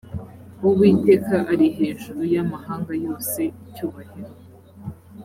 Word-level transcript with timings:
uwiteka 0.67 1.35
ari 1.51 1.67
hejuru 1.77 2.21
y 2.33 2.37
amahanga 2.43 2.93
yose 3.05 3.41
icyubahiro 3.67 4.29